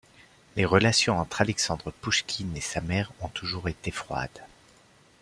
Les 0.55 0.65
relations 0.65 1.19
entre 1.19 1.41
Alexandre 1.41 1.91
Pouchkine 1.91 2.57
et 2.57 2.61
sa 2.61 2.81
mère 2.81 3.11
ont 3.19 3.27
toujours 3.27 3.69
été 3.69 3.91
froides. 3.91 4.41